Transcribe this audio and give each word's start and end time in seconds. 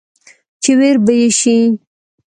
چې 0.61 0.71
وېر 0.79 0.97
به 1.05 1.13
يې 1.19 1.27
شي، 1.39 1.57